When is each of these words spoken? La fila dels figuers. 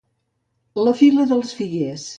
La 0.87 0.95
fila 1.03 1.29
dels 1.35 1.55
figuers. 1.61 2.09